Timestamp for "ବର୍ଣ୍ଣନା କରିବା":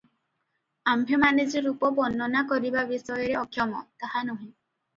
2.01-2.87